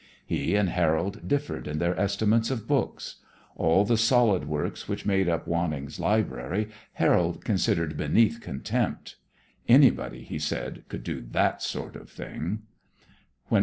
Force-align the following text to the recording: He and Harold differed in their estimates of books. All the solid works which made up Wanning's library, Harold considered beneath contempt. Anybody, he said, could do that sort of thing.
He 0.25 0.55
and 0.55 0.69
Harold 0.69 1.27
differed 1.27 1.67
in 1.67 1.77
their 1.77 1.95
estimates 1.95 2.49
of 2.49 2.67
books. 2.67 3.17
All 3.55 3.85
the 3.85 3.97
solid 3.99 4.47
works 4.47 4.87
which 4.87 5.05
made 5.05 5.29
up 5.29 5.45
Wanning's 5.45 5.99
library, 5.99 6.69
Harold 6.93 7.45
considered 7.45 7.97
beneath 7.97 8.41
contempt. 8.41 9.17
Anybody, 9.67 10.23
he 10.23 10.39
said, 10.39 10.85
could 10.89 11.03
do 11.03 11.21
that 11.29 11.61
sort 11.61 11.95
of 11.95 12.09
thing. 12.09 12.63